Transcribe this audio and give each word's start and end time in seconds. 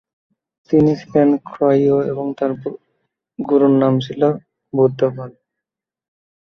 তিনি 0.69 0.91
ছিলেন 1.01 1.29
ক্ষত্রিয় 1.47 1.97
এবং 2.11 2.25
তার 2.37 2.51
গুরুর 3.39 3.73
নাম 3.81 3.93
ছিল 3.99 4.21
বুদ্ধ 4.73 4.99
পাদ। 5.15 5.31